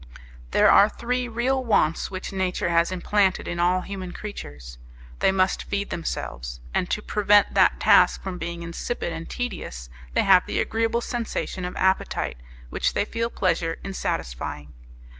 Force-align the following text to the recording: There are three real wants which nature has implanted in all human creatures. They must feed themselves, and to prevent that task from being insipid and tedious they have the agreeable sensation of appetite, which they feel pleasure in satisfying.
There 0.49 0.71
are 0.71 0.89
three 0.89 1.27
real 1.27 1.63
wants 1.63 2.09
which 2.09 2.33
nature 2.33 2.69
has 2.69 2.91
implanted 2.91 3.47
in 3.47 3.59
all 3.59 3.81
human 3.81 4.13
creatures. 4.13 4.79
They 5.19 5.31
must 5.31 5.61
feed 5.65 5.91
themselves, 5.91 6.59
and 6.73 6.89
to 6.89 7.03
prevent 7.03 7.53
that 7.53 7.79
task 7.79 8.23
from 8.23 8.39
being 8.39 8.63
insipid 8.63 9.13
and 9.13 9.29
tedious 9.29 9.91
they 10.15 10.23
have 10.23 10.47
the 10.47 10.59
agreeable 10.59 11.01
sensation 11.01 11.65
of 11.65 11.75
appetite, 11.75 12.37
which 12.71 12.95
they 12.95 13.05
feel 13.05 13.29
pleasure 13.29 13.77
in 13.83 13.93
satisfying. 13.93 14.73